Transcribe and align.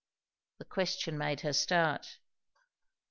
The 0.57 0.65
question 0.65 1.15
made 1.15 1.41
her 1.41 1.53
start. 1.53 2.17